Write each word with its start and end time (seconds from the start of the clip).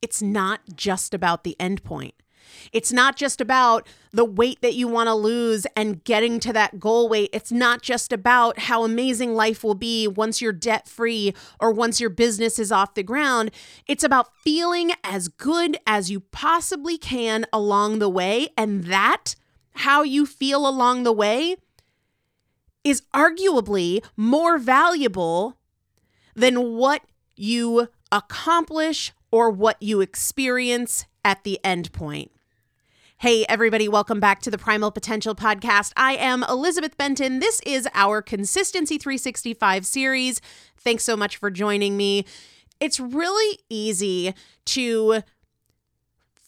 it's 0.00 0.22
not 0.22 0.60
just 0.74 1.14
about 1.14 1.44
the 1.44 1.56
end 1.60 1.82
point. 1.84 2.14
It's 2.72 2.92
not 2.92 3.16
just 3.16 3.40
about 3.40 3.86
the 4.12 4.24
weight 4.24 4.60
that 4.62 4.74
you 4.74 4.88
want 4.88 5.08
to 5.08 5.14
lose 5.14 5.66
and 5.76 6.02
getting 6.04 6.40
to 6.40 6.52
that 6.52 6.80
goal 6.80 7.08
weight. 7.08 7.30
It's 7.32 7.52
not 7.52 7.82
just 7.82 8.12
about 8.12 8.58
how 8.60 8.84
amazing 8.84 9.34
life 9.34 9.62
will 9.62 9.74
be 9.74 10.08
once 10.08 10.40
you're 10.40 10.52
debt 10.52 10.88
free 10.88 11.34
or 11.60 11.72
once 11.72 12.00
your 12.00 12.10
business 12.10 12.58
is 12.58 12.72
off 12.72 12.94
the 12.94 13.02
ground. 13.02 13.50
It's 13.86 14.04
about 14.04 14.34
feeling 14.38 14.92
as 15.04 15.28
good 15.28 15.76
as 15.86 16.10
you 16.10 16.20
possibly 16.20 16.98
can 16.98 17.46
along 17.52 17.98
the 17.98 18.08
way. 18.08 18.48
And 18.56 18.84
that, 18.84 19.34
how 19.74 20.02
you 20.02 20.26
feel 20.26 20.66
along 20.66 21.02
the 21.02 21.12
way, 21.12 21.56
is 22.84 23.02
arguably 23.14 24.02
more 24.16 24.58
valuable 24.58 25.58
than 26.34 26.76
what 26.76 27.02
you 27.36 27.88
accomplish 28.10 29.12
or 29.30 29.50
what 29.50 29.80
you 29.82 30.00
experience 30.00 31.06
at 31.24 31.44
the 31.44 31.58
end 31.64 31.92
point. 31.92 32.30
Hey, 33.18 33.44
everybody, 33.48 33.88
welcome 33.88 34.20
back 34.20 34.40
to 34.42 34.50
the 34.50 34.58
Primal 34.58 34.92
Potential 34.92 35.34
Podcast. 35.34 35.92
I 35.96 36.14
am 36.14 36.44
Elizabeth 36.44 36.96
Benton. 36.96 37.40
This 37.40 37.60
is 37.66 37.88
our 37.92 38.22
Consistency 38.22 38.96
365 38.96 39.84
series. 39.84 40.40
Thanks 40.76 41.02
so 41.02 41.16
much 41.16 41.36
for 41.36 41.50
joining 41.50 41.96
me. 41.96 42.24
It's 42.78 43.00
really 43.00 43.58
easy 43.68 44.34
to 44.66 45.22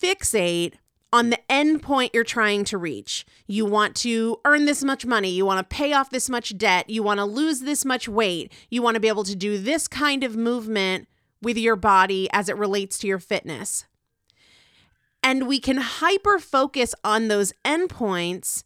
fixate 0.00 0.74
on 1.12 1.30
the 1.30 1.40
end 1.50 1.82
point 1.82 2.14
you're 2.14 2.22
trying 2.22 2.64
to 2.66 2.78
reach. 2.78 3.26
You 3.48 3.66
want 3.66 3.96
to 3.96 4.38
earn 4.44 4.64
this 4.64 4.84
much 4.84 5.04
money. 5.04 5.30
You 5.30 5.44
want 5.44 5.58
to 5.58 5.76
pay 5.76 5.92
off 5.92 6.10
this 6.10 6.30
much 6.30 6.56
debt. 6.56 6.88
You 6.88 7.02
want 7.02 7.18
to 7.18 7.24
lose 7.24 7.60
this 7.60 7.84
much 7.84 8.08
weight. 8.08 8.52
You 8.70 8.80
want 8.80 8.94
to 8.94 9.00
be 9.00 9.08
able 9.08 9.24
to 9.24 9.34
do 9.34 9.58
this 9.58 9.88
kind 9.88 10.22
of 10.22 10.36
movement 10.36 11.08
with 11.42 11.56
your 11.56 11.76
body 11.76 12.28
as 12.32 12.48
it 12.48 12.56
relates 12.56 12.98
to 12.98 13.06
your 13.06 13.18
fitness. 13.18 13.86
And 15.22 15.46
we 15.46 15.60
can 15.60 15.78
hyper 15.78 16.38
focus 16.38 16.94
on 17.04 17.28
those 17.28 17.52
endpoints 17.64 18.64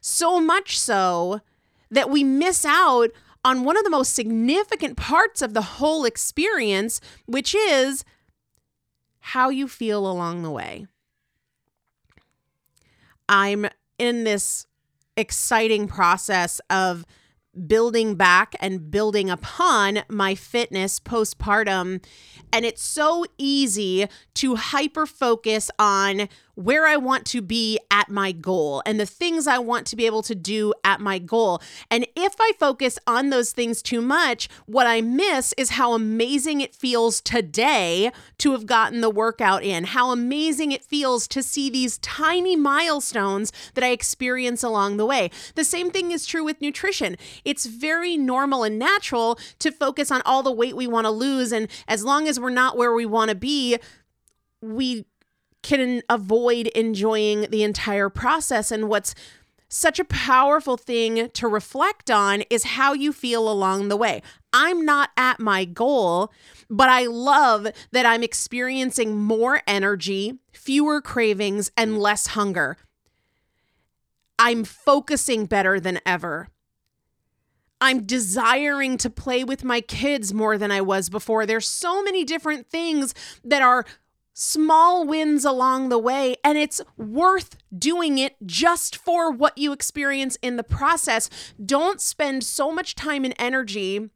so 0.00 0.40
much 0.40 0.78
so 0.78 1.40
that 1.90 2.10
we 2.10 2.24
miss 2.24 2.64
out 2.64 3.10
on 3.44 3.64
one 3.64 3.76
of 3.76 3.84
the 3.84 3.90
most 3.90 4.14
significant 4.14 4.96
parts 4.96 5.40
of 5.40 5.54
the 5.54 5.62
whole 5.62 6.04
experience, 6.04 7.00
which 7.26 7.54
is 7.54 8.04
how 9.20 9.48
you 9.48 9.66
feel 9.66 10.06
along 10.06 10.42
the 10.42 10.50
way. 10.50 10.86
I'm 13.28 13.66
in 13.98 14.24
this 14.24 14.66
exciting 15.16 15.86
process 15.86 16.60
of 16.68 17.04
building 17.66 18.14
back 18.14 18.54
and 18.60 18.90
building 18.90 19.30
upon 19.30 20.02
my 20.08 20.34
fitness 20.34 21.00
postpartum. 21.00 22.02
And 22.52 22.64
it's 22.64 22.82
so 22.82 23.24
easy 23.38 24.08
to 24.34 24.56
hyper 24.56 25.06
focus 25.06 25.70
on 25.78 26.28
where 26.54 26.86
I 26.86 26.96
want 26.96 27.24
to 27.26 27.42
be 27.42 27.78
at 27.90 28.08
my 28.08 28.32
goal 28.32 28.82
and 28.84 28.98
the 28.98 29.06
things 29.06 29.46
I 29.46 29.58
want 29.58 29.86
to 29.88 29.96
be 29.96 30.06
able 30.06 30.22
to 30.22 30.34
do 30.34 30.74
at 30.84 31.00
my 31.00 31.18
goal. 31.18 31.62
And 31.90 32.06
if 32.16 32.34
I 32.40 32.52
focus 32.58 32.98
on 33.06 33.30
those 33.30 33.52
things 33.52 33.82
too 33.82 34.00
much, 34.00 34.48
what 34.66 34.86
I 34.86 35.00
miss 35.00 35.54
is 35.56 35.70
how 35.70 35.94
amazing 35.94 36.60
it 36.60 36.74
feels 36.74 37.20
today 37.20 38.10
to 38.38 38.52
have 38.52 38.66
gotten 38.66 39.00
the 39.00 39.10
workout 39.10 39.62
in, 39.62 39.84
how 39.84 40.10
amazing 40.10 40.72
it 40.72 40.84
feels 40.84 41.26
to 41.28 41.42
see 41.42 41.70
these 41.70 41.98
tiny 41.98 42.56
milestones 42.56 43.52
that 43.74 43.84
I 43.84 43.90
experience 43.90 44.62
along 44.62 44.96
the 44.96 45.06
way. 45.06 45.30
The 45.54 45.64
same 45.64 45.90
thing 45.90 46.10
is 46.10 46.26
true 46.26 46.44
with 46.44 46.60
nutrition. 46.60 47.16
It's 47.44 47.66
very 47.66 48.16
normal 48.16 48.64
and 48.64 48.78
natural 48.78 49.38
to 49.60 49.70
focus 49.70 50.10
on 50.10 50.22
all 50.24 50.42
the 50.42 50.52
weight 50.52 50.76
we 50.76 50.86
want 50.86 51.06
to 51.06 51.10
lose. 51.10 51.52
And 51.52 51.68
as 51.88 52.04
long 52.04 52.28
as 52.28 52.38
we're 52.38 52.50
not 52.50 52.76
where 52.76 52.94
we 52.94 53.06
want 53.06 53.30
to 53.30 53.34
be, 53.34 53.78
we 54.60 55.06
can 55.62 56.02
avoid 56.08 56.68
enjoying 56.68 57.42
the 57.50 57.62
entire 57.62 58.08
process. 58.08 58.70
And 58.70 58.88
what's 58.88 59.14
such 59.68 60.00
a 60.00 60.04
powerful 60.04 60.76
thing 60.76 61.30
to 61.30 61.46
reflect 61.46 62.10
on 62.10 62.42
is 62.50 62.64
how 62.64 62.92
you 62.92 63.12
feel 63.12 63.48
along 63.48 63.88
the 63.88 63.96
way. 63.96 64.20
I'm 64.52 64.84
not 64.84 65.10
at 65.16 65.38
my 65.38 65.64
goal, 65.64 66.32
but 66.68 66.88
I 66.88 67.06
love 67.06 67.68
that 67.92 68.04
I'm 68.04 68.24
experiencing 68.24 69.16
more 69.16 69.62
energy, 69.66 70.38
fewer 70.52 71.00
cravings, 71.00 71.70
and 71.76 71.98
less 71.98 72.28
hunger. 72.28 72.76
I'm 74.38 74.64
focusing 74.64 75.46
better 75.46 75.78
than 75.78 76.00
ever. 76.04 76.48
I'm 77.80 78.04
desiring 78.04 78.98
to 78.98 79.08
play 79.08 79.44
with 79.44 79.64
my 79.64 79.80
kids 79.80 80.34
more 80.34 80.58
than 80.58 80.70
I 80.70 80.80
was 80.80 81.08
before. 81.08 81.46
There's 81.46 81.68
so 81.68 82.02
many 82.02 82.24
different 82.24 82.68
things 82.68 83.14
that 83.44 83.62
are 83.62 83.86
small 84.32 85.06
wins 85.06 85.44
along 85.44 85.88
the 85.88 85.98
way, 85.98 86.36
and 86.44 86.56
it's 86.56 86.80
worth 86.96 87.56
doing 87.76 88.18
it 88.18 88.36
just 88.44 88.96
for 88.96 89.30
what 89.30 89.58
you 89.58 89.72
experience 89.72 90.38
in 90.42 90.56
the 90.56 90.62
process. 90.62 91.28
Don't 91.64 92.00
spend 92.00 92.44
so 92.44 92.72
much 92.72 92.94
time 92.94 93.24
and 93.24 93.34
energy 93.38 94.10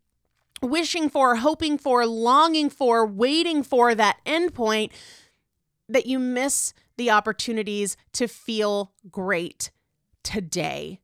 wishing 0.62 1.08
for, 1.08 1.36
hoping 1.36 1.76
for, 1.78 2.06
longing 2.06 2.70
for, 2.70 3.06
waiting 3.06 3.62
for 3.62 3.94
that 3.94 4.18
endpoint 4.24 4.90
that 5.88 6.06
you 6.06 6.18
miss 6.18 6.72
the 6.96 7.10
opportunities 7.10 7.96
to 8.12 8.26
feel 8.26 8.92
great 9.10 9.70
today. 10.22 11.00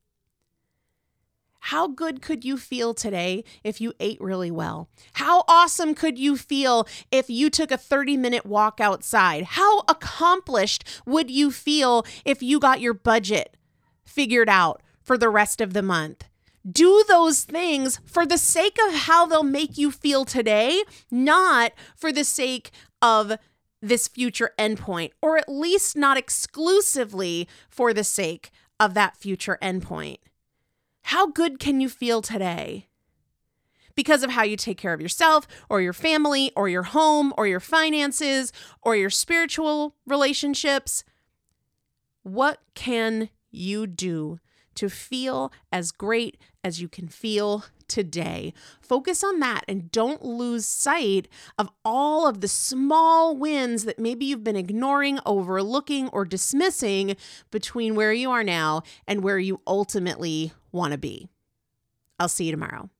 How 1.60 1.86
good 1.86 2.22
could 2.22 2.44
you 2.44 2.56
feel 2.56 2.94
today 2.94 3.44
if 3.62 3.80
you 3.80 3.92
ate 4.00 4.20
really 4.20 4.50
well? 4.50 4.88
How 5.14 5.44
awesome 5.46 5.94
could 5.94 6.18
you 6.18 6.36
feel 6.36 6.88
if 7.12 7.28
you 7.30 7.50
took 7.50 7.70
a 7.70 7.76
30 7.76 8.16
minute 8.16 8.46
walk 8.46 8.80
outside? 8.80 9.44
How 9.44 9.80
accomplished 9.80 10.84
would 11.06 11.30
you 11.30 11.50
feel 11.50 12.04
if 12.24 12.42
you 12.42 12.58
got 12.58 12.80
your 12.80 12.94
budget 12.94 13.56
figured 14.04 14.48
out 14.48 14.82
for 15.02 15.16
the 15.16 15.28
rest 15.28 15.60
of 15.60 15.74
the 15.74 15.82
month? 15.82 16.24
Do 16.70 17.04
those 17.08 17.44
things 17.44 18.00
for 18.04 18.26
the 18.26 18.38
sake 18.38 18.76
of 18.88 18.94
how 18.94 19.26
they'll 19.26 19.42
make 19.42 19.78
you 19.78 19.90
feel 19.90 20.24
today, 20.24 20.82
not 21.10 21.72
for 21.94 22.12
the 22.12 22.24
sake 22.24 22.70
of 23.00 23.38
this 23.80 24.08
future 24.08 24.52
endpoint, 24.58 25.12
or 25.22 25.38
at 25.38 25.48
least 25.48 25.96
not 25.96 26.18
exclusively 26.18 27.48
for 27.68 27.94
the 27.94 28.04
sake 28.04 28.50
of 28.78 28.94
that 28.94 29.16
future 29.16 29.58
endpoint. 29.62 30.18
How 31.02 31.26
good 31.26 31.58
can 31.58 31.80
you 31.80 31.88
feel 31.88 32.22
today? 32.22 32.88
Because 33.94 34.22
of 34.22 34.30
how 34.30 34.44
you 34.44 34.56
take 34.56 34.78
care 34.78 34.92
of 34.92 35.00
yourself 35.00 35.46
or 35.68 35.80
your 35.80 35.92
family 35.92 36.52
or 36.56 36.68
your 36.68 36.84
home 36.84 37.34
or 37.36 37.46
your 37.46 37.60
finances 37.60 38.52
or 38.82 38.96
your 38.96 39.10
spiritual 39.10 39.96
relationships. 40.06 41.04
What 42.22 42.60
can 42.74 43.28
you 43.50 43.86
do 43.86 44.38
to 44.76 44.88
feel 44.88 45.52
as 45.72 45.92
great 45.92 46.36
as 46.62 46.80
you 46.80 46.88
can 46.88 47.08
feel 47.08 47.64
today. 47.88 48.54
Focus 48.80 49.24
on 49.24 49.40
that 49.40 49.64
and 49.66 49.90
don't 49.90 50.24
lose 50.24 50.64
sight 50.64 51.28
of 51.58 51.68
all 51.84 52.26
of 52.26 52.40
the 52.40 52.48
small 52.48 53.36
wins 53.36 53.84
that 53.84 53.98
maybe 53.98 54.24
you've 54.24 54.44
been 54.44 54.56
ignoring, 54.56 55.18
overlooking, 55.26 56.08
or 56.08 56.24
dismissing 56.24 57.16
between 57.50 57.94
where 57.94 58.12
you 58.12 58.30
are 58.30 58.44
now 58.44 58.82
and 59.06 59.22
where 59.22 59.38
you 59.38 59.60
ultimately 59.66 60.52
want 60.72 60.92
to 60.92 60.98
be. 60.98 61.28
I'll 62.18 62.28
see 62.28 62.44
you 62.44 62.52
tomorrow. 62.52 62.90